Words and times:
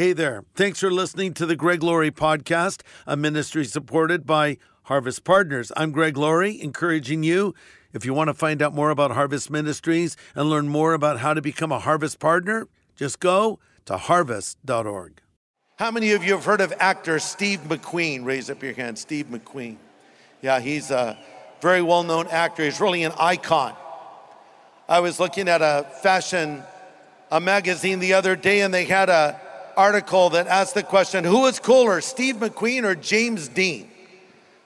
Hey 0.00 0.14
there. 0.14 0.44
Thanks 0.54 0.80
for 0.80 0.90
listening 0.90 1.34
to 1.34 1.44
the 1.44 1.54
Greg 1.54 1.82
Laurie 1.82 2.10
podcast, 2.10 2.80
a 3.06 3.18
ministry 3.18 3.66
supported 3.66 4.26
by 4.26 4.56
Harvest 4.84 5.24
Partners. 5.24 5.70
I'm 5.76 5.92
Greg 5.92 6.16
Laurie, 6.16 6.58
encouraging 6.58 7.22
you, 7.22 7.54
if 7.92 8.06
you 8.06 8.14
want 8.14 8.28
to 8.28 8.32
find 8.32 8.62
out 8.62 8.74
more 8.74 8.88
about 8.88 9.10
Harvest 9.10 9.50
Ministries 9.50 10.16
and 10.34 10.48
learn 10.48 10.68
more 10.68 10.94
about 10.94 11.18
how 11.18 11.34
to 11.34 11.42
become 11.42 11.70
a 11.70 11.78
Harvest 11.78 12.18
Partner, 12.18 12.66
just 12.96 13.20
go 13.20 13.58
to 13.84 13.98
harvest.org. 13.98 15.20
How 15.76 15.90
many 15.90 16.12
of 16.12 16.24
you 16.24 16.32
have 16.32 16.46
heard 16.46 16.62
of 16.62 16.72
actor 16.78 17.18
Steve 17.18 17.60
McQueen? 17.68 18.24
Raise 18.24 18.48
up 18.48 18.62
your 18.62 18.72
hand. 18.72 18.98
Steve 18.98 19.26
McQueen. 19.26 19.76
Yeah, 20.40 20.60
he's 20.60 20.90
a 20.90 21.18
very 21.60 21.82
well 21.82 22.04
known 22.04 22.26
actor. 22.28 22.64
He's 22.64 22.80
really 22.80 23.02
an 23.02 23.12
icon. 23.18 23.74
I 24.88 25.00
was 25.00 25.20
looking 25.20 25.46
at 25.46 25.60
a 25.60 25.86
fashion 26.02 26.62
a 27.30 27.38
magazine 27.38 27.98
the 27.98 28.14
other 28.14 28.34
day 28.34 28.62
and 28.62 28.72
they 28.72 28.86
had 28.86 29.10
a 29.10 29.38
article 29.80 30.28
that 30.30 30.46
asked 30.46 30.74
the 30.74 30.82
question, 30.82 31.24
who 31.24 31.46
is 31.46 31.58
cooler, 31.58 32.02
Steve 32.02 32.36
McQueen 32.36 32.84
or 32.84 32.94
James 32.94 33.48
Dean? 33.48 33.90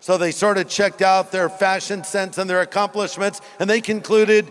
So 0.00 0.18
they 0.18 0.32
sort 0.32 0.58
of 0.58 0.68
checked 0.68 1.02
out 1.02 1.30
their 1.30 1.48
fashion 1.48 2.02
sense 2.02 2.36
and 2.36 2.50
their 2.50 2.60
accomplishments, 2.60 3.40
and 3.58 3.70
they 3.70 3.80
concluded 3.80 4.50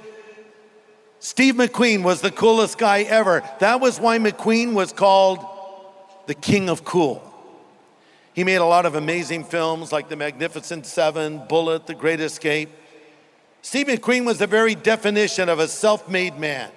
Steve 1.19 1.55
McQueen 1.55 2.01
was 2.03 2.21
the 2.21 2.31
coolest 2.31 2.77
guy 2.77 3.01
ever. 3.01 3.43
That 3.59 3.81
was 3.81 3.99
why 3.99 4.17
McQueen 4.19 4.73
was 4.73 4.93
called 4.93 5.45
the 6.27 6.33
King 6.33 6.69
of 6.69 6.85
Cool. 6.85 7.21
He 8.33 8.43
made 8.43 8.55
a 8.55 8.65
lot 8.65 8.85
of 8.85 8.95
amazing 8.95 9.43
films 9.43 9.91
like 9.91 10.09
The 10.09 10.15
Magnificent 10.15 10.85
Seven, 10.85 11.43
Bullitt, 11.47 11.85
The 11.87 11.93
Great 11.93 12.19
Escape. 12.19 12.69
Steve 13.61 13.87
McQueen 13.87 14.25
was 14.25 14.39
the 14.39 14.47
very 14.47 14.75
definition 14.75 15.49
of 15.49 15.59
a 15.59 15.67
self 15.67 16.09
made 16.09 16.39
man. 16.39 16.71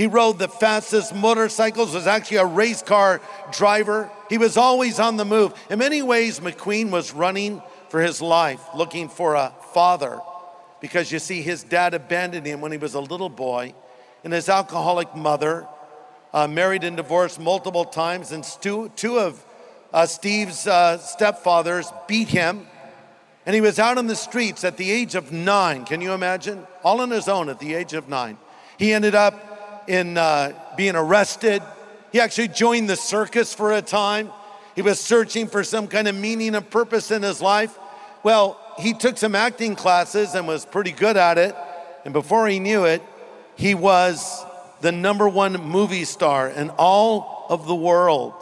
He 0.00 0.06
rode 0.06 0.38
the 0.38 0.48
fastest 0.48 1.14
motorcycles, 1.14 1.92
was 1.92 2.06
actually 2.06 2.38
a 2.38 2.46
race 2.46 2.80
car 2.80 3.20
driver. 3.52 4.10
He 4.30 4.38
was 4.38 4.56
always 4.56 4.98
on 4.98 5.18
the 5.18 5.26
move. 5.26 5.52
In 5.68 5.78
many 5.78 6.00
ways, 6.00 6.40
McQueen 6.40 6.88
was 6.88 7.12
running 7.12 7.60
for 7.90 8.00
his 8.00 8.22
life, 8.22 8.62
looking 8.74 9.10
for 9.10 9.34
a 9.34 9.52
father, 9.74 10.18
because 10.80 11.12
you 11.12 11.18
see, 11.18 11.42
his 11.42 11.62
dad 11.62 11.92
abandoned 11.92 12.46
him 12.46 12.62
when 12.62 12.72
he 12.72 12.78
was 12.78 12.94
a 12.94 13.00
little 13.00 13.28
boy, 13.28 13.74
and 14.24 14.32
his 14.32 14.48
alcoholic 14.48 15.14
mother, 15.14 15.68
uh, 16.32 16.48
married 16.48 16.82
and 16.82 16.96
divorced 16.96 17.38
multiple 17.38 17.84
times, 17.84 18.32
and 18.32 18.42
two, 18.42 18.90
two 18.96 19.18
of 19.18 19.44
uh, 19.92 20.06
Steve's 20.06 20.66
uh, 20.66 20.96
stepfathers 20.96 21.92
beat 22.08 22.28
him. 22.28 22.66
And 23.44 23.54
he 23.54 23.60
was 23.60 23.78
out 23.78 23.98
on 23.98 24.06
the 24.06 24.16
streets 24.16 24.64
at 24.64 24.78
the 24.78 24.90
age 24.90 25.14
of 25.14 25.30
nine. 25.30 25.84
Can 25.84 26.00
you 26.00 26.12
imagine? 26.12 26.66
All 26.82 27.02
on 27.02 27.10
his 27.10 27.28
own 27.28 27.50
at 27.50 27.58
the 27.58 27.74
age 27.74 27.92
of 27.92 28.08
nine. 28.08 28.38
He 28.78 28.94
ended 28.94 29.14
up 29.14 29.49
in 29.90 30.16
uh, 30.16 30.52
being 30.76 30.94
arrested. 30.94 31.60
He 32.12 32.20
actually 32.20 32.46
joined 32.48 32.88
the 32.88 32.94
circus 32.94 33.52
for 33.52 33.72
a 33.72 33.82
time. 33.82 34.30
He 34.76 34.82
was 34.82 35.00
searching 35.00 35.48
for 35.48 35.64
some 35.64 35.88
kind 35.88 36.06
of 36.06 36.14
meaning 36.14 36.54
and 36.54 36.70
purpose 36.70 37.10
in 37.10 37.22
his 37.22 37.42
life. 37.42 37.76
Well, 38.22 38.56
he 38.78 38.94
took 38.94 39.18
some 39.18 39.34
acting 39.34 39.74
classes 39.74 40.36
and 40.36 40.46
was 40.46 40.64
pretty 40.64 40.92
good 40.92 41.16
at 41.16 41.38
it. 41.38 41.56
And 42.04 42.12
before 42.12 42.46
he 42.46 42.60
knew 42.60 42.84
it, 42.84 43.02
he 43.56 43.74
was 43.74 44.44
the 44.80 44.92
number 44.92 45.28
one 45.28 45.54
movie 45.54 46.04
star 46.04 46.48
in 46.48 46.70
all 46.70 47.46
of 47.48 47.66
the 47.66 47.74
world. 47.74 48.32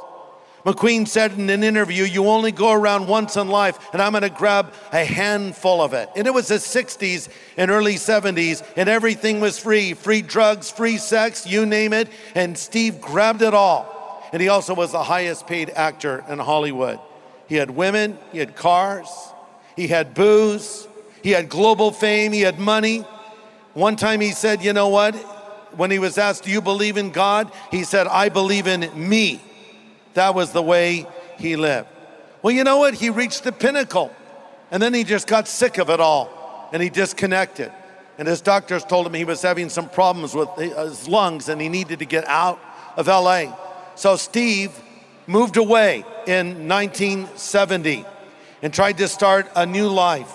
McQueen 0.69 1.09
said 1.09 1.33
in 1.33 1.49
an 1.49 1.65
interview, 1.65 2.05
You 2.05 2.27
only 2.27 2.53
go 2.53 2.73
around 2.73 3.09
once 3.09 3.37
in 3.37 3.49
life, 3.49 3.79
and 3.95 4.03
I'm 4.03 4.13
gonna 4.13 4.29
grab 4.29 4.75
a 4.93 5.03
handful 5.03 5.81
of 5.81 5.95
it. 5.95 6.11
And 6.15 6.27
it 6.27 6.35
was 6.35 6.49
the 6.49 6.57
60s 6.57 7.31
and 7.57 7.71
early 7.71 7.95
70s, 7.95 8.63
and 8.77 8.87
everything 8.87 9.41
was 9.41 9.59
free 9.59 9.95
free 9.95 10.21
drugs, 10.21 10.71
free 10.71 10.99
sex, 10.99 11.47
you 11.47 11.65
name 11.65 11.95
it. 11.95 12.11
And 12.35 12.59
Steve 12.59 13.01
grabbed 13.01 13.41
it 13.41 13.55
all. 13.55 14.29
And 14.31 14.43
he 14.43 14.49
also 14.49 14.75
was 14.75 14.93
the 14.93 15.03
highest 15.03 15.47
paid 15.47 15.71
actor 15.71 16.23
in 16.29 16.39
Hollywood. 16.39 17.01
He 17.49 17.55
had 17.55 17.71
women, 17.71 18.19
he 18.31 18.37
had 18.37 18.55
cars, 18.55 19.09
he 19.75 19.89
had 19.89 20.13
booze, 20.13 20.87
he 21.23 21.31
had 21.31 21.49
global 21.49 21.93
fame, 21.93 22.31
he 22.33 22.43
had 22.43 22.59
money. 22.59 23.07
One 23.73 23.97
time 23.97 24.21
he 24.21 24.33
said, 24.33 24.63
You 24.63 24.75
know 24.75 24.89
what? 24.89 25.15
When 25.79 25.91
he 25.91 25.99
was 25.99 26.19
asked, 26.19 26.45
Do 26.45 26.51
you 26.51 26.61
believe 26.61 26.99
in 26.99 27.11
God? 27.11 27.51
He 27.71 27.85
said, 27.85 28.07
I 28.07 28.29
believe 28.29 28.67
in 28.67 28.91
me. 28.95 29.41
That 30.19 30.35
was 30.35 30.51
the 30.51 30.63
way 30.63 31.07
he 31.39 31.55
lived. 31.55 31.87
Well, 32.43 32.53
you 32.53 32.65
know 32.65 32.79
what? 32.79 32.95
He 32.95 33.09
reached 33.09 33.45
the 33.45 33.53
pinnacle 33.53 34.13
and 34.73 34.83
then 34.83 34.93
he 34.93 35.05
just 35.05 35.29
got 35.29 35.47
sick 35.47 35.79
of 35.79 35.91
it 35.91 36.01
all 36.01 36.69
and 36.73 36.83
he 36.83 36.91
disconnected. 36.91 37.71
And 38.19 38.27
his 38.27 38.41
doctors 38.41 38.83
told 38.83 39.07
him 39.07 39.15
he 39.15 39.25
was 39.25 39.43
having 39.43 39.69
some 39.69 39.89
problems 39.89 40.35
with 40.35 40.49
his 40.57 41.07
lungs 41.07 41.49
and 41.49 41.61
he 41.61 41.69
needed 41.69 42.01
to 42.01 42.05
get 42.05 42.27
out 42.27 42.59
of 42.97 43.07
LA. 43.07 43.57
So 43.95 44.17
Steve 44.17 44.73
moved 45.29 45.57
away 45.57 46.05
in 46.27 46.67
1970 46.67 48.05
and 48.61 48.75
tried 48.75 48.99
to 48.99 49.07
start 49.07 49.49
a 49.55 49.67
new 49.67 49.87
life 49.87 50.35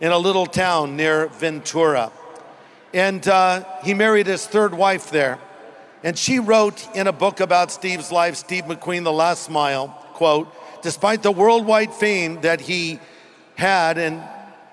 in 0.00 0.12
a 0.12 0.18
little 0.18 0.46
town 0.46 0.96
near 0.96 1.26
Ventura. 1.26 2.10
And 2.94 3.28
uh, 3.28 3.64
he 3.84 3.92
married 3.92 4.28
his 4.28 4.46
third 4.46 4.72
wife 4.72 5.10
there. 5.10 5.38
And 6.02 6.16
she 6.16 6.38
wrote 6.38 6.88
in 6.94 7.06
a 7.06 7.12
book 7.12 7.40
about 7.40 7.70
Steve's 7.70 8.10
life, 8.10 8.36
Steve 8.36 8.64
McQueen, 8.64 9.04
The 9.04 9.12
Last 9.12 9.42
Smile, 9.42 9.88
quote, 10.14 10.48
despite 10.82 11.22
the 11.22 11.32
worldwide 11.32 11.92
fame 11.92 12.40
that 12.40 12.60
he 12.60 12.98
had 13.56 13.98
and 13.98 14.22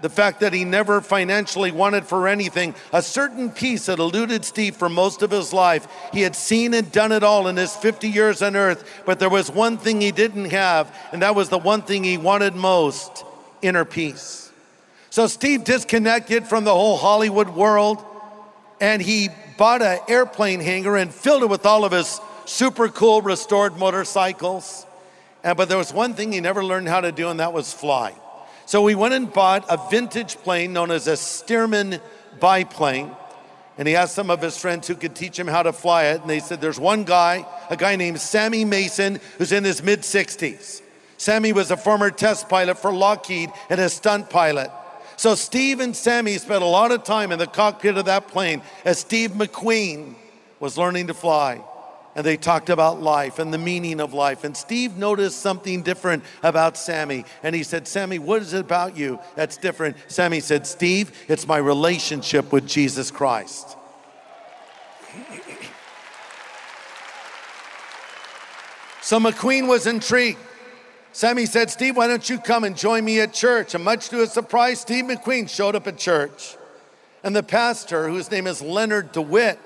the 0.01 0.09
fact 0.09 0.41
that 0.41 0.53
he 0.53 0.63
never 0.63 1.01
financially 1.01 1.71
wanted 1.71 2.05
for 2.05 2.27
anything, 2.27 2.75
a 2.93 3.01
certain 3.01 3.49
peace 3.49 3.87
had 3.87 3.99
eluded 3.99 4.45
Steve 4.45 4.75
for 4.75 4.89
most 4.89 5.21
of 5.21 5.31
his 5.31 5.51
life. 5.51 5.87
He 6.13 6.21
had 6.21 6.35
seen 6.35 6.73
and 6.73 6.91
done 6.91 7.11
it 7.11 7.23
all 7.23 7.47
in 7.47 7.57
his 7.57 7.75
50 7.75 8.07
years 8.07 8.41
on 8.41 8.55
earth, 8.55 9.01
but 9.05 9.19
there 9.19 9.29
was 9.29 9.49
one 9.49 9.77
thing 9.77 9.99
he 9.99 10.11
didn't 10.11 10.51
have, 10.51 10.95
and 11.11 11.21
that 11.23 11.35
was 11.35 11.49
the 11.49 11.57
one 11.57 11.81
thing 11.81 12.03
he 12.03 12.17
wanted 12.17 12.55
most 12.55 13.25
inner 13.61 13.85
peace. 13.85 14.51
So 15.09 15.25
Steve 15.25 15.63
disconnected 15.63 16.45
from 16.45 16.63
the 16.63 16.73
whole 16.73 16.97
Hollywood 16.97 17.49
world, 17.49 18.05
and 18.79 19.01
he 19.01 19.29
bought 19.57 19.81
an 19.81 19.99
airplane 20.07 20.59
hangar 20.59 20.95
and 20.95 21.13
filled 21.13 21.43
it 21.43 21.49
with 21.49 21.65
all 21.65 21.83
of 21.83 21.91
his 21.91 22.19
super 22.45 22.89
cool 22.89 23.21
restored 23.21 23.77
motorcycles. 23.77 24.85
And, 25.43 25.57
but 25.57 25.69
there 25.69 25.77
was 25.77 25.93
one 25.93 26.13
thing 26.13 26.31
he 26.31 26.39
never 26.39 26.63
learned 26.63 26.87
how 26.87 27.01
to 27.01 27.11
do, 27.11 27.29
and 27.29 27.39
that 27.39 27.53
was 27.53 27.73
fly. 27.73 28.13
So 28.65 28.81
we 28.81 28.95
went 28.95 29.13
and 29.13 29.31
bought 29.31 29.65
a 29.69 29.79
vintage 29.89 30.35
plane 30.37 30.73
known 30.73 30.91
as 30.91 31.07
a 31.07 31.13
Stearman 31.13 32.01
biplane. 32.39 33.11
And 33.77 33.87
he 33.87 33.95
asked 33.95 34.15
some 34.15 34.29
of 34.29 34.41
his 34.41 34.57
friends 34.57 34.87
who 34.87 34.95
could 34.95 35.15
teach 35.15 35.37
him 35.37 35.47
how 35.47 35.63
to 35.63 35.71
fly 35.71 36.05
it. 36.05 36.21
And 36.21 36.29
they 36.29 36.39
said, 36.39 36.59
There's 36.59 36.79
one 36.79 37.03
guy, 37.03 37.45
a 37.69 37.77
guy 37.77 37.95
named 37.95 38.19
Sammy 38.19 38.65
Mason, 38.65 39.19
who's 39.37 39.51
in 39.51 39.63
his 39.63 39.83
mid 39.83 40.01
60s. 40.01 40.81
Sammy 41.17 41.53
was 41.53 41.71
a 41.71 41.77
former 41.77 42.11
test 42.11 42.49
pilot 42.49 42.77
for 42.77 42.91
Lockheed 42.91 43.51
and 43.69 43.79
a 43.79 43.89
stunt 43.89 44.29
pilot. 44.29 44.71
So 45.17 45.33
Steve 45.33 45.79
and 45.79 45.95
Sammy 45.95 46.37
spent 46.37 46.61
a 46.61 46.67
lot 46.67 46.91
of 46.91 47.03
time 47.03 47.31
in 47.31 47.39
the 47.39 47.47
cockpit 47.47 47.97
of 47.97 48.05
that 48.05 48.27
plane 48.27 48.61
as 48.85 48.99
Steve 48.99 49.31
McQueen 49.31 50.13
was 50.59 50.77
learning 50.77 51.07
to 51.07 51.15
fly. 51.15 51.63
And 52.15 52.25
they 52.25 52.37
talked 52.37 52.69
about 52.69 53.01
life 53.01 53.37
and 53.39 53.53
the 53.53 53.57
meaning 53.57 53.99
of 53.99 54.13
life. 54.13 54.43
And 54.43 54.55
Steve 54.55 54.95
noticed 54.95 55.39
something 55.39 55.81
different 55.81 56.23
about 56.43 56.77
Sammy. 56.77 57.25
And 57.43 57.55
he 57.55 57.63
said, 57.63 57.87
Sammy, 57.87 58.19
what 58.19 58.41
is 58.41 58.53
it 58.53 58.61
about 58.61 58.95
you 58.95 59.19
that's 59.35 59.57
different? 59.57 59.97
Sammy 60.07 60.39
said, 60.39 60.65
Steve, 60.65 61.11
it's 61.27 61.47
my 61.47 61.57
relationship 61.57 62.51
with 62.51 62.67
Jesus 62.67 63.09
Christ. 63.11 63.75
So 69.01 69.19
McQueen 69.19 69.67
was 69.67 69.87
intrigued. 69.87 70.39
Sammy 71.17 71.47
said, 71.47 71.71
Steve, 71.71 71.97
why 71.97 72.05
don't 72.05 72.29
you 72.29 72.37
come 72.37 72.63
and 72.63 72.77
join 72.77 73.03
me 73.03 73.19
at 73.21 73.33
church? 73.33 73.73
And 73.73 73.83
much 73.83 74.09
to 74.09 74.17
his 74.17 74.31
surprise, 74.31 74.81
Steve 74.81 75.05
McQueen 75.05 75.49
showed 75.49 75.73
up 75.73 75.87
at 75.87 75.97
church. 75.97 76.55
And 77.23 77.35
the 77.35 77.41
pastor, 77.41 78.07
whose 78.07 78.29
name 78.29 78.45
is 78.45 78.61
Leonard 78.61 79.13
DeWitt, 79.13 79.57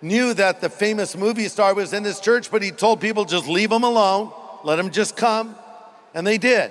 knew 0.00 0.32
that 0.32 0.62
the 0.62 0.70
famous 0.70 1.14
movie 1.14 1.48
star 1.48 1.74
was 1.74 1.92
in 1.92 2.04
his 2.04 2.20
church, 2.20 2.50
but 2.50 2.62
he 2.62 2.70
told 2.70 3.02
people 3.02 3.26
just 3.26 3.46
leave 3.46 3.70
him 3.70 3.82
alone, 3.82 4.32
let 4.64 4.78
him 4.78 4.90
just 4.90 5.14
come. 5.14 5.56
And 6.14 6.26
they 6.26 6.38
did. 6.38 6.70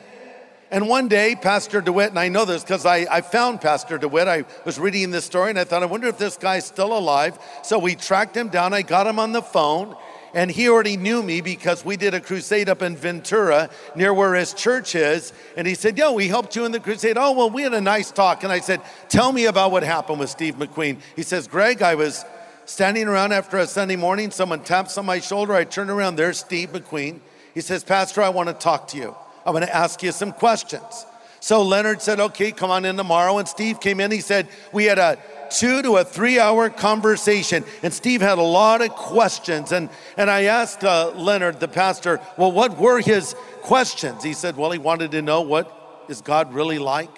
And 0.72 0.90
one 0.90 1.08
day, 1.08 1.36
Pastor 1.36 1.80
DeWitt, 1.80 2.10
and 2.10 2.18
I 2.18 2.28
know 2.28 2.44
this 2.44 2.64
because 2.64 2.88
I, 2.88 3.06
I 3.12 3.22
found 3.22 3.62
Pastor 3.62 4.00
DeWitt. 4.00 4.28
I 4.28 4.46
was 4.66 4.80
reading 4.80 5.12
this 5.12 5.26
story 5.26 5.52
and 5.52 5.60
I 5.60 5.64
thought, 5.64 5.84
I 5.84 5.86
wonder 5.86 6.08
if 6.08 6.18
this 6.18 6.38
guy's 6.38 6.66
still 6.66 6.98
alive. 6.98 7.38
So 7.62 7.78
we 7.78 7.94
tracked 7.94 8.36
him 8.36 8.50
down. 8.50 8.74
I 8.74 8.82
got 8.82 9.06
him 9.06 9.20
on 9.20 9.32
the 9.32 9.44
phone 9.44 9.96
and 10.38 10.52
he 10.52 10.70
already 10.70 10.98
knew 10.98 11.24
me 11.24 11.42
because 11.42 11.84
we 11.84 11.98
did 11.98 12.14
a 12.14 12.22
crusade 12.22 12.70
up 12.70 12.84
in 12.84 12.96
Ventura 12.96 13.72
near 13.96 14.14
where 14.14 14.36
his 14.36 14.54
church 14.54 14.94
is. 14.94 15.34
And 15.58 15.66
he 15.66 15.74
said, 15.74 15.98
Yo, 15.98 16.12
we 16.12 16.28
helped 16.28 16.56
you 16.56 16.64
in 16.64 16.72
the 16.72 16.80
crusade. 16.80 17.18
Oh, 17.18 17.32
well, 17.32 17.50
we 17.50 17.64
had 17.64 17.74
a 17.74 17.82
nice 17.82 18.12
talk. 18.12 18.44
And 18.44 18.52
I 18.52 18.60
said, 18.60 18.80
Tell 19.10 19.32
me 19.32 19.46
about 19.46 19.72
what 19.72 19.82
happened 19.82 20.20
with 20.20 20.30
Steve 20.30 20.54
McQueen. 20.58 21.00
He 21.16 21.24
says, 21.24 21.48
Greg, 21.48 21.82
I 21.82 21.96
was 21.96 22.24
standing 22.66 23.08
around 23.08 23.32
after 23.32 23.58
a 23.58 23.66
Sunday 23.66 23.96
morning. 23.96 24.30
Someone 24.30 24.60
taps 24.60 24.96
on 25.00 25.08
my 25.08 25.20
shoulder. 25.20 25.56
I 25.56 25.64
turn 25.64 25.90
around. 25.90 26.18
There's 26.18 26.38
Steve 26.38 26.70
McQueen. 26.70 27.20
He 27.56 27.62
says, 27.62 27.84
Pastor, 27.84 28.22
I 28.22 28.30
want 28.30 28.48
to 28.48 28.54
talk 28.54 28.90
to 28.90 28.98
you. 28.98 29.16
I 29.44 29.50
want 29.50 29.66
to 29.66 29.76
ask 29.76 30.04
you 30.04 30.12
some 30.12 30.32
questions. 30.32 31.08
So 31.40 31.64
Leonard 31.64 32.00
said, 32.00 32.20
Okay, 32.20 32.52
come 32.52 32.70
on 32.70 32.86
in 32.86 32.96
tomorrow. 32.96 33.40
And 33.40 33.48
Steve 33.48 33.80
came 33.80 34.00
in. 34.00 34.12
He 34.12 34.22
said, 34.22 34.50
We 34.72 34.86
had 34.86 35.00
a 35.00 35.18
two 35.50 35.82
to 35.82 35.98
a 35.98 36.04
three 36.04 36.40
hour 36.40 36.70
conversation. 36.70 37.64
And 37.84 37.94
Steve 37.94 38.22
had 38.22 38.38
a 38.38 38.44
lot 38.44 38.82
of 38.82 38.90
questions. 38.92 39.72
And, 39.72 39.90
and 40.16 40.30
I 40.30 40.44
asked 40.44 40.84
uh, 40.84 41.12
Leonard, 41.16 41.60
the 41.60 41.68
pastor, 41.68 42.20
well, 42.38 42.52
what 42.52 42.78
were 42.78 43.00
his 43.00 43.36
questions? 43.62 44.24
He 44.24 44.34
said, 44.34 44.58
well, 44.58 44.72
he 44.72 44.80
wanted 44.80 45.12
to 45.12 45.22
know 45.22 45.42
what 45.42 46.06
is 46.10 46.22
God 46.22 46.54
really 46.54 46.80
like? 46.80 47.12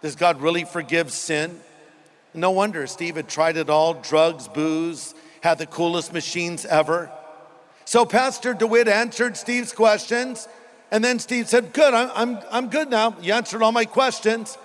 Does 0.00 0.16
God 0.16 0.40
really 0.40 0.64
forgive 0.64 1.12
sin? 1.12 1.60
No 2.34 2.50
wonder 2.50 2.86
Steve 2.86 3.16
had 3.16 3.28
tried 3.28 3.56
it 3.56 3.68
all 3.68 3.94
drugs, 3.94 4.48
booze, 4.48 5.14
had 5.42 5.58
the 5.58 5.66
coolest 5.66 6.12
machines 6.12 6.64
ever. 6.64 7.10
So 7.84 8.06
Pastor 8.06 8.54
DeWitt 8.54 8.88
answered 8.88 9.36
Steve's 9.36 9.72
questions. 9.72 10.48
And 10.90 11.02
then 11.02 11.18
Steve 11.18 11.48
said, 11.48 11.72
Good, 11.72 11.94
I'm, 11.94 12.10
I'm, 12.14 12.38
I'm 12.50 12.68
good 12.68 12.90
now. 12.90 13.16
You 13.20 13.32
answered 13.32 13.62
all 13.62 13.72
my 13.72 13.84
questions. 13.84 14.56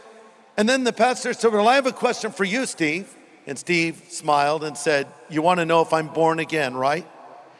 And 0.57 0.67
then 0.67 0.83
the 0.83 0.93
pastor 0.93 1.33
said, 1.33 1.53
Well, 1.53 1.67
I 1.67 1.75
have 1.75 1.85
a 1.85 1.91
question 1.91 2.31
for 2.31 2.43
you, 2.43 2.65
Steve. 2.65 3.13
And 3.45 3.57
Steve 3.57 4.01
smiled 4.09 4.63
and 4.63 4.75
said, 4.75 5.07
You 5.29 5.41
want 5.41 5.59
to 5.59 5.65
know 5.65 5.81
if 5.81 5.93
I'm 5.93 6.07
born 6.07 6.39
again, 6.39 6.75
right? 6.75 7.07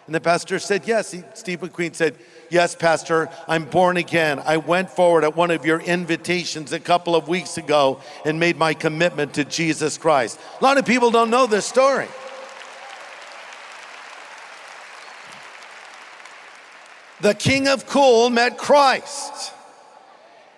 And 0.08 0.16
the 0.16 0.20
pastor 0.20 0.58
said, 0.58 0.88
Yes. 0.88 1.12
He, 1.12 1.24
Steve 1.36 1.60
McQueen 1.60 1.94
said, 1.94 2.16
Yes, 2.50 2.76
Pastor, 2.76 3.30
I'm 3.48 3.66
born 3.66 3.98
again. 3.98 4.42
I 4.46 4.58
went 4.58 4.90
forward 4.90 5.24
at 5.26 5.36
one 5.36 5.52
of 5.52 5.66
your 5.66 5.80
invitations 5.82 6.74
a 6.74 6.80
couple 6.80 7.16
of 7.16 7.28
weeks 7.28 7.58
ago 7.58 8.02
and 8.26 8.40
made 8.40 8.58
my 8.58 8.74
commitment 8.74 9.34
to 9.36 9.44
Jesus 9.44 9.98
Christ. 9.98 10.40
A 10.60 10.64
lot 10.64 10.78
of 10.78 10.86
people 10.86 11.12
don't 11.12 11.30
know 11.30 11.46
this 11.46 11.66
story. 11.66 12.08
The 17.20 17.34
King 17.34 17.68
of 17.68 17.86
Cool 17.88 18.30
met 18.30 18.58
Christ. 18.58 19.54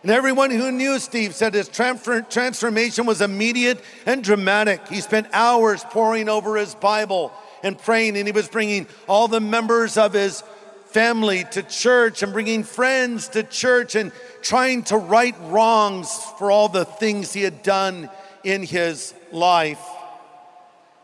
And 0.02 0.12
everyone 0.12 0.52
who 0.52 0.72
knew 0.72 0.98
Steve 0.98 1.36
said 1.36 1.54
his 1.54 1.68
transformation 1.68 3.06
was 3.06 3.22
immediate 3.22 3.82
and 4.06 4.24
dramatic. 4.24 4.88
He 4.88 5.02
spent 5.02 5.28
hours 5.34 5.84
poring 5.84 6.30
over 6.30 6.56
his 6.56 6.74
Bible 6.74 7.34
and 7.64 7.78
praying, 7.78 8.16
and 8.16 8.26
he 8.26 8.32
was 8.32 8.48
bringing 8.48 8.88
all 9.08 9.28
the 9.28 9.42
members 9.42 9.98
of 9.98 10.14
his 10.14 10.42
family 10.86 11.44
to 11.52 11.62
church 11.64 12.24
and 12.24 12.32
bringing 12.32 12.64
friends 12.64 13.28
to 13.30 13.44
church 13.44 13.96
and 13.96 14.14
trying 14.42 14.84
to 14.84 14.98
right 14.98 15.36
wrongs 15.44 16.10
for 16.38 16.50
all 16.50 16.70
the 16.70 16.86
things 16.86 17.34
he 17.34 17.44
had 17.44 17.62
done 17.62 18.10
in 18.46 18.64
his 18.64 19.14
life. 19.32 19.86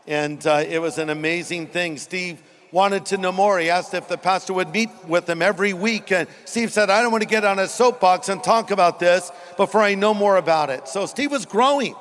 And 0.06 0.44
uh, 0.46 0.64
it 0.66 0.80
was 0.80 0.96
an 0.98 1.10
amazing 1.10 1.66
thing. 1.66 1.98
Steve 1.98 2.42
wanted 2.76 3.06
to 3.06 3.16
know 3.16 3.32
more. 3.32 3.58
He 3.58 3.70
asked 3.70 3.94
if 3.94 4.06
the 4.06 4.18
pastor 4.18 4.52
would 4.52 4.70
meet 4.70 4.90
with 5.08 5.26
him 5.26 5.40
every 5.40 5.72
week. 5.72 6.12
And 6.12 6.28
Steve 6.44 6.70
said, 6.70 6.90
I 6.90 7.00
don't 7.00 7.10
want 7.10 7.22
to 7.22 7.28
get 7.28 7.42
on 7.42 7.58
a 7.58 7.66
soapbox 7.66 8.28
and 8.28 8.44
talk 8.44 8.70
about 8.70 9.00
this 9.00 9.32
before 9.56 9.80
I 9.80 9.94
know 9.94 10.12
more 10.12 10.36
about 10.36 10.68
it. 10.68 10.86
So 10.86 11.06
Steve 11.06 11.30
was 11.30 11.46
growing, 11.46 11.94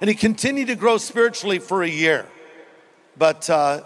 and 0.00 0.08
he 0.08 0.14
continued 0.14 0.68
to 0.68 0.76
grow 0.76 0.96
spiritually 0.98 1.58
for 1.58 1.82
a 1.82 1.88
year. 1.88 2.24
But 3.18 3.50
uh, 3.50 3.82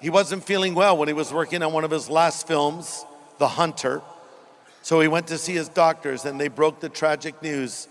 he 0.00 0.10
wasn't 0.10 0.42
feeling 0.42 0.74
well 0.74 0.96
when 0.96 1.06
he 1.06 1.14
was 1.14 1.32
working 1.32 1.62
on 1.62 1.72
one 1.72 1.84
of 1.84 1.92
his 1.92 2.10
last 2.10 2.48
films, 2.48 3.06
The 3.38 3.46
Hunter. 3.46 4.02
So 4.82 4.98
he 4.98 5.06
went 5.06 5.28
to 5.28 5.38
see 5.38 5.54
his 5.54 5.68
doctors, 5.68 6.24
and 6.24 6.40
they 6.40 6.48
broke 6.48 6.80
the 6.80 6.88
tragic 6.88 7.40
news 7.40 7.86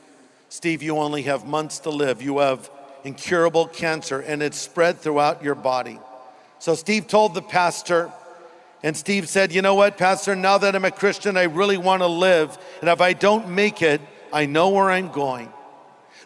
Steve, 0.50 0.82
you 0.82 0.98
only 0.98 1.24
have 1.24 1.46
months 1.46 1.80
to 1.80 1.90
live. 1.90 2.22
You 2.22 2.40
have 2.40 2.70
incurable 3.04 3.68
cancer, 3.68 4.20
and 4.20 4.42
it's 4.42 4.58
spread 4.58 4.98
throughout 5.00 5.44
your 5.44 5.56
body. 5.56 6.00
So 6.60 6.76
Steve 6.76 7.08
told 7.08 7.34
the 7.34 7.42
pastor, 7.42 8.12
and 8.84 8.96
Steve 8.96 9.28
said, 9.28 9.54
You 9.54 9.62
know 9.62 9.76
what, 9.76 9.98
Pastor, 9.98 10.36
now 10.36 10.58
that 10.58 10.76
I'm 10.76 10.86
a 10.86 10.92
Christian, 10.92 11.38
I 11.38 11.44
really 11.44 11.78
want 11.78 12.02
to 12.02 12.08
live. 12.08 12.58
And 12.82 12.90
if 12.90 13.02
I 13.02 13.14
don't 13.14 13.50
make 13.50 13.82
it, 13.82 14.02
I 14.32 14.46
know 14.46 14.70
where 14.70 14.90
I'm 14.92 15.12
going. 15.12 15.52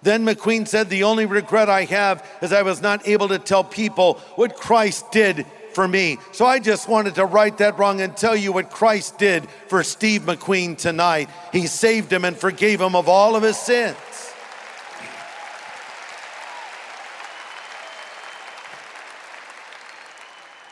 Then 0.03 0.25
McQueen 0.25 0.67
said, 0.67 0.89
The 0.89 1.03
only 1.03 1.25
regret 1.25 1.69
I 1.69 1.85
have 1.85 2.27
is 2.41 2.51
I 2.51 2.63
was 2.63 2.81
not 2.81 3.07
able 3.07 3.27
to 3.29 3.39
tell 3.39 3.63
people 3.63 4.15
what 4.35 4.55
Christ 4.55 5.11
did 5.11 5.45
for 5.73 5.87
me. 5.87 6.17
So 6.33 6.45
I 6.45 6.59
just 6.59 6.89
wanted 6.89 7.15
to 7.15 7.25
right 7.25 7.57
that 7.59 7.77
wrong 7.77 8.01
and 8.01 8.15
tell 8.15 8.35
you 8.35 8.51
what 8.51 8.71
Christ 8.71 9.17
did 9.17 9.47
for 9.67 9.83
Steve 9.83 10.23
McQueen 10.23 10.77
tonight. 10.77 11.29
He 11.53 11.67
saved 11.67 12.11
him 12.11 12.25
and 12.25 12.35
forgave 12.35 12.81
him 12.81 12.95
of 12.95 13.07
all 13.07 13.35
of 13.35 13.43
his 13.43 13.57
sins. 13.57 13.95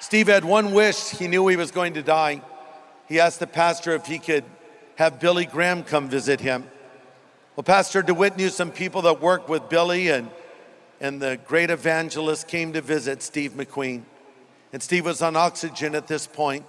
Steve 0.10 0.28
had 0.28 0.44
one 0.44 0.74
wish. 0.74 1.12
He 1.12 1.28
knew 1.28 1.48
he 1.50 1.56
was 1.56 1.70
going 1.70 1.94
to 1.94 2.02
die. 2.02 2.42
He 3.08 3.20
asked 3.20 3.40
the 3.40 3.46
pastor 3.46 3.94
if 3.94 4.08
he 4.08 4.18
could 4.18 4.44
have 4.96 5.20
Billy 5.20 5.46
Graham 5.46 5.84
come 5.84 6.10
visit 6.10 6.42
him. 6.42 6.64
Well, 7.56 7.64
Pastor 7.64 8.02
DeWitt 8.02 8.36
knew 8.36 8.50
some 8.50 8.72
people 8.72 9.04
that 9.04 9.22
worked 9.22 9.50
with 9.50 9.70
Billy, 9.70 10.10
and, 10.10 10.32
and 11.00 11.22
the 11.22 11.40
great 11.46 11.70
evangelist 11.70 12.48
came 12.48 12.74
to 12.74 12.82
visit 12.82 13.22
Steve 13.22 13.52
McQueen. 13.52 14.02
And 14.74 14.82
Steve 14.82 15.06
was 15.06 15.22
on 15.22 15.36
oxygen 15.36 15.94
at 15.94 16.08
this 16.08 16.26
point. 16.26 16.66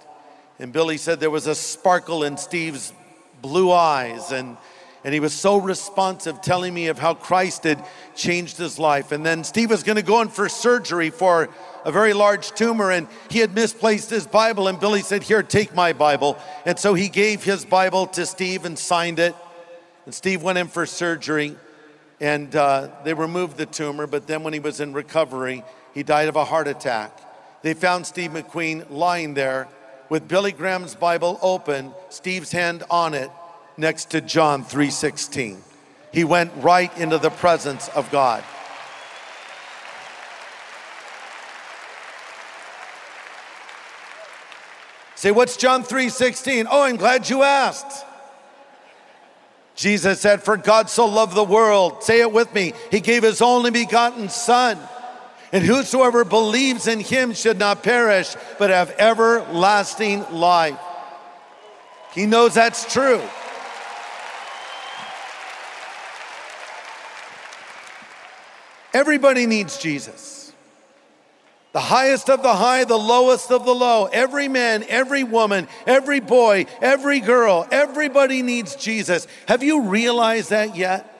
And 0.59 0.71
Billy 0.71 0.97
said 0.97 1.19
there 1.19 1.31
was 1.31 1.47
a 1.47 1.55
sparkle 1.55 2.23
in 2.23 2.37
Steve's 2.37 2.93
blue 3.41 3.71
eyes, 3.71 4.31
and, 4.31 4.55
and 5.03 5.13
he 5.13 5.19
was 5.19 5.33
so 5.33 5.57
responsive, 5.57 6.41
telling 6.41 6.73
me 6.73 6.87
of 6.87 6.99
how 6.99 7.15
Christ 7.15 7.63
had 7.63 7.83
changed 8.15 8.57
his 8.57 8.77
life. 8.77 9.11
And 9.11 9.25
then 9.25 9.43
Steve 9.43 9.71
was 9.71 9.81
going 9.81 9.95
to 9.95 10.03
go 10.03 10.21
in 10.21 10.29
for 10.29 10.47
surgery 10.47 11.09
for 11.09 11.49
a 11.83 11.91
very 11.91 12.13
large 12.13 12.51
tumor 12.51 12.91
and 12.91 13.07
he 13.29 13.39
had 13.39 13.55
misplaced 13.55 14.11
his 14.11 14.27
Bible. 14.27 14.67
And 14.67 14.79
Billy 14.79 15.01
said, 15.01 15.23
Here, 15.23 15.41
take 15.41 15.73
my 15.73 15.93
Bible. 15.93 16.37
And 16.65 16.77
so 16.77 16.93
he 16.93 17.09
gave 17.09 17.43
his 17.43 17.65
Bible 17.65 18.05
to 18.07 18.25
Steve 18.27 18.65
and 18.65 18.77
signed 18.77 19.17
it. 19.17 19.35
And 20.05 20.13
Steve 20.13 20.43
went 20.43 20.59
in 20.59 20.67
for 20.67 20.85
surgery 20.85 21.55
and 22.19 22.55
uh, 22.55 22.89
they 23.03 23.15
removed 23.15 23.57
the 23.57 23.65
tumor. 23.65 24.05
But 24.05 24.27
then 24.27 24.43
when 24.43 24.53
he 24.53 24.59
was 24.59 24.79
in 24.79 24.93
recovery, 24.93 25.63
he 25.95 26.03
died 26.03 26.27
of 26.27 26.35
a 26.35 26.45
heart 26.45 26.67
attack. 26.67 27.19
They 27.63 27.73
found 27.73 28.05
Steve 28.05 28.31
McQueen 28.31 28.91
lying 28.91 29.33
there 29.33 29.67
with 30.09 30.27
Billy 30.27 30.51
Graham's 30.51 30.93
Bible 30.93 31.39
open, 31.41 31.93
Steve's 32.09 32.51
hand 32.51 32.83
on 32.89 33.13
it, 33.13 33.31
next 33.81 34.11
to 34.11 34.21
John 34.21 34.63
3:16. 34.63 35.61
He 36.13 36.23
went 36.23 36.51
right 36.57 36.95
into 36.97 37.17
the 37.17 37.29
presence 37.29 37.89
of 37.89 38.09
God. 38.11 38.43
Say, 45.15 45.31
what's 45.31 45.57
John 45.57 45.83
3:16? 45.83 46.67
Oh, 46.69 46.83
I'm 46.83 46.95
glad 46.95 47.29
you 47.29 47.43
asked. 47.43 48.05
Jesus 49.75 50.19
said, 50.19 50.43
For 50.43 50.57
God 50.57 50.89
so 50.89 51.05
loved 51.05 51.35
the 51.35 51.43
world, 51.43 52.03
say 52.03 52.21
it 52.21 52.31
with 52.31 52.53
me, 52.53 52.73
He 52.91 52.99
gave 52.99 53.23
His 53.23 53.41
only 53.41 53.71
begotten 53.71 54.29
Son. 54.29 54.77
And 55.53 55.63
whosoever 55.63 56.23
believes 56.23 56.87
in 56.87 56.99
Him 56.99 57.33
should 57.33 57.59
not 57.59 57.83
perish, 57.83 58.35
but 58.57 58.69
have 58.69 58.95
everlasting 58.97 60.25
life. 60.31 60.79
He 62.13 62.25
knows 62.25 62.53
that's 62.53 62.91
true. 62.91 63.21
Everybody 69.01 69.47
needs 69.47 69.79
Jesus 69.79 70.41
the 71.73 71.79
highest 71.79 72.29
of 72.29 72.43
the 72.43 72.53
high, 72.53 72.83
the 72.83 72.97
lowest 72.97 73.51
of 73.51 73.65
the 73.65 73.73
low. 73.73 74.05
Every 74.11 74.47
man, 74.47 74.83
every 74.89 75.23
woman, 75.23 75.67
every 75.87 76.19
boy, 76.19 76.65
every 76.81 77.19
girl, 77.19 77.67
everybody 77.71 78.41
needs 78.41 78.75
Jesus. 78.75 79.25
Have 79.47 79.63
you 79.63 79.83
realized 79.83 80.49
that 80.49 80.75
yet? 80.75 81.10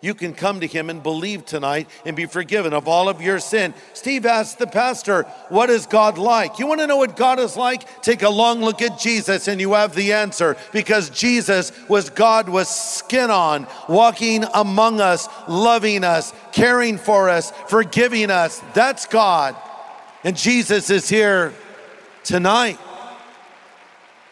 You 0.00 0.14
can 0.14 0.32
come 0.32 0.60
to 0.60 0.66
him 0.66 0.90
and 0.90 1.02
believe 1.02 1.44
tonight 1.44 1.88
and 2.04 2.14
be 2.14 2.26
forgiven 2.26 2.72
of 2.72 2.86
all 2.86 3.08
of 3.08 3.20
your 3.20 3.40
sin. 3.40 3.74
Steve 3.94 4.26
asked 4.26 4.58
the 4.58 4.66
pastor, 4.66 5.24
What 5.48 5.70
is 5.70 5.86
God 5.86 6.18
like? 6.18 6.58
You 6.60 6.66
want 6.68 6.80
to 6.80 6.86
know 6.86 6.98
what 6.98 7.16
God 7.16 7.40
is 7.40 7.56
like? 7.56 8.02
Take 8.02 8.22
a 8.22 8.28
long 8.28 8.60
look 8.60 8.80
at 8.80 8.98
Jesus 8.98 9.48
and 9.48 9.60
you 9.60 9.72
have 9.72 9.94
the 9.94 10.12
answer 10.12 10.56
because 10.72 11.10
Jesus 11.10 11.72
was 11.88 12.10
God 12.10 12.48
with 12.48 12.68
skin 12.68 13.30
on, 13.30 13.66
walking 13.88 14.44
among 14.54 15.00
us, 15.00 15.28
loving 15.48 16.04
us, 16.04 16.32
caring 16.52 16.96
for 16.96 17.28
us, 17.28 17.50
forgiving 17.66 18.30
us. 18.30 18.62
That's 18.74 19.06
God. 19.06 19.56
And 20.22 20.36
Jesus 20.36 20.90
is 20.90 21.08
here 21.08 21.52
tonight. 22.22 22.78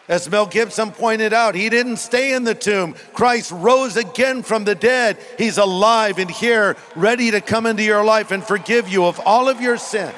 As 0.07 0.29
Mel 0.29 0.45
Gibson 0.45 0.91
pointed 0.91 1.33
out, 1.33 1.53
he 1.53 1.69
didn't 1.69 1.97
stay 1.97 2.33
in 2.33 2.45
the 2.45 2.55
tomb. 2.55 2.95
Christ 3.13 3.51
rose 3.51 3.97
again 3.97 4.41
from 4.41 4.63
the 4.63 4.75
dead. 4.75 5.17
He's 5.37 5.57
alive 5.57 6.17
and 6.17 6.31
here, 6.31 6.77
ready 6.95 7.29
to 7.31 7.41
come 7.41 7.65
into 7.65 7.83
your 7.83 8.05
life 8.05 8.31
and 8.31 8.41
forgive 8.43 8.87
you 8.87 9.05
of 9.05 9.19
all 9.25 9.49
of 9.49 9.59
your 9.59 9.77
sin. 9.77 10.13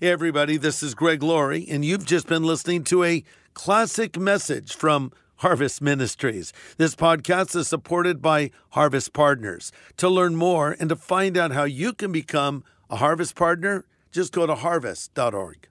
Hey, 0.00 0.08
everybody, 0.08 0.56
this 0.56 0.82
is 0.82 0.94
Greg 0.94 1.22
Laurie, 1.22 1.66
and 1.68 1.84
you've 1.84 2.06
just 2.06 2.26
been 2.26 2.42
listening 2.42 2.84
to 2.84 3.04
a 3.04 3.22
classic 3.52 4.18
message 4.18 4.74
from 4.74 5.12
Harvest 5.40 5.80
Ministries. 5.80 6.52
This 6.76 6.94
podcast 6.94 7.56
is 7.56 7.66
supported 7.66 8.20
by 8.20 8.50
Harvest 8.72 9.14
Partners. 9.14 9.72
To 9.96 10.06
learn 10.06 10.36
more 10.36 10.76
and 10.78 10.90
to 10.90 10.96
find 10.96 11.34
out 11.38 11.52
how 11.52 11.64
you 11.64 11.94
can 11.94 12.12
become 12.12 12.62
a 12.90 12.96
Harvest 12.96 13.36
Partner, 13.36 13.86
just 14.12 14.34
go 14.34 14.46
to 14.46 14.54
harvest.org. 14.54 15.69